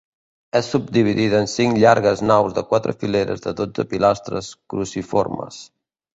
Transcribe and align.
És 0.59 0.69
subdividida 0.75 1.41
en 1.45 1.49
cinc 1.51 1.77
llargues 1.83 2.23
naus 2.31 2.57
de 2.57 2.65
quatre 2.73 2.95
fileres 3.05 3.45
de 3.45 3.55
dotze 3.61 3.87
pilastres 3.93 4.51
cruciformes. 4.75 5.63